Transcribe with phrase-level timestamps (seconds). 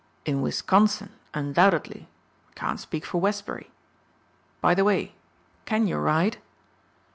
[0.25, 2.07] "In Wisconsin, undoubtedly:
[2.49, 3.69] I can't speak for Westbury.
[4.59, 5.13] By the way,
[5.65, 6.37] can you ride?"